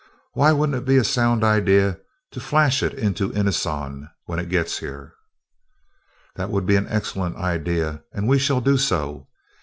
[0.33, 1.99] Why wouldn't it be a sound idea
[2.31, 5.13] to flash it into inoson when it gets here?"
[6.37, 9.27] "That would be an excellent idea, and we shall do so.